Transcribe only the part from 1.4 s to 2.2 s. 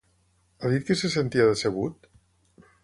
decebut?